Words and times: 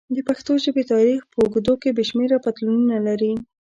د 0.15 0.17
پښتو 0.27 0.51
ژبې 0.63 0.83
تاریخ 0.93 1.19
په 1.31 1.37
اوږدو 1.43 1.73
کې 1.81 1.89
بې 1.95 2.03
شمېره 2.09 2.37
بدلونونه 2.45 2.97
لري. 3.07 3.33